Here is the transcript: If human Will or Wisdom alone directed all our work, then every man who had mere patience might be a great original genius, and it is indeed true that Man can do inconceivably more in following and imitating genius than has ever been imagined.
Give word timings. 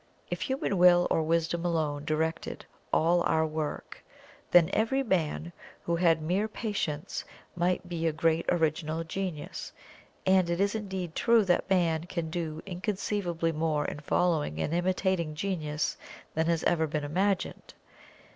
If 0.31 0.41
human 0.41 0.79
Will 0.79 1.05
or 1.11 1.21
Wisdom 1.21 1.63
alone 1.63 2.05
directed 2.05 2.65
all 2.91 3.21
our 3.21 3.45
work, 3.45 4.03
then 4.49 4.71
every 4.73 5.03
man 5.03 5.51
who 5.83 5.95
had 5.95 6.23
mere 6.23 6.47
patience 6.47 7.23
might 7.55 7.87
be 7.87 8.07
a 8.07 8.11
great 8.11 8.47
original 8.49 9.03
genius, 9.03 9.71
and 10.25 10.49
it 10.49 10.59
is 10.59 10.73
indeed 10.73 11.13
true 11.13 11.45
that 11.45 11.69
Man 11.69 12.05
can 12.05 12.31
do 12.31 12.63
inconceivably 12.65 13.51
more 13.51 13.85
in 13.85 13.99
following 13.99 14.59
and 14.59 14.73
imitating 14.73 15.35
genius 15.35 15.97
than 16.33 16.47
has 16.47 16.63
ever 16.63 16.87
been 16.87 17.03
imagined. 17.03 17.75